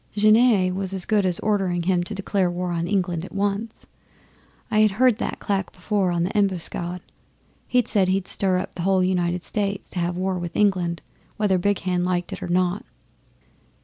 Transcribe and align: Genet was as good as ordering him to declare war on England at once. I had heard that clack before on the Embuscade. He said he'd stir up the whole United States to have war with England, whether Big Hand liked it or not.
Genet 0.15 0.73
was 0.73 0.95
as 0.95 1.05
good 1.05 1.27
as 1.27 1.37
ordering 1.41 1.83
him 1.83 2.03
to 2.03 2.15
declare 2.15 2.49
war 2.49 2.71
on 2.71 2.87
England 2.87 3.23
at 3.23 3.31
once. 3.35 3.85
I 4.71 4.79
had 4.79 4.89
heard 4.97 5.19
that 5.19 5.37
clack 5.37 5.71
before 5.71 6.09
on 6.11 6.23
the 6.23 6.35
Embuscade. 6.35 7.01
He 7.67 7.83
said 7.85 8.07
he'd 8.07 8.27
stir 8.27 8.57
up 8.57 8.73
the 8.73 8.81
whole 8.81 9.03
United 9.03 9.43
States 9.43 9.91
to 9.91 9.99
have 9.99 10.17
war 10.17 10.39
with 10.39 10.55
England, 10.55 11.03
whether 11.37 11.59
Big 11.59 11.81
Hand 11.81 12.03
liked 12.03 12.33
it 12.33 12.41
or 12.41 12.47
not. 12.47 12.83